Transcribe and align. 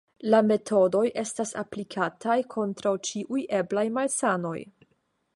La 0.33 0.37
metodoj 0.51 1.01
estas 1.23 1.51
aplikataj 1.63 2.37
kontraŭ 2.53 2.93
ĉiuj 3.09 3.43
eblaj 3.59 3.85
malsanoj. 3.99 4.57